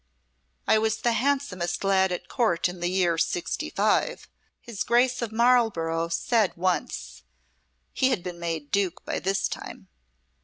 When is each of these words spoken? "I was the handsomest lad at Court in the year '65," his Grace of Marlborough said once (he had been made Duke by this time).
"I 0.67 0.79
was 0.79 0.97
the 1.01 1.11
handsomest 1.11 1.83
lad 1.83 2.11
at 2.11 2.27
Court 2.27 2.67
in 2.67 2.79
the 2.79 2.87
year 2.89 3.19
'65," 3.19 4.27
his 4.59 4.81
Grace 4.83 5.21
of 5.21 5.31
Marlborough 5.31 6.07
said 6.07 6.57
once 6.57 7.21
(he 7.93 8.09
had 8.09 8.23
been 8.23 8.39
made 8.39 8.71
Duke 8.71 9.05
by 9.05 9.19
this 9.19 9.47
time). 9.47 9.89